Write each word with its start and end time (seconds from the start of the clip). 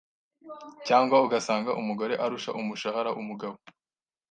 cyangwa 0.87 1.15
ugasanga 1.25 1.71
umugore 1.81 2.13
arusha 2.25 2.49
umushahara 2.59 3.09
umugabo 3.21 3.55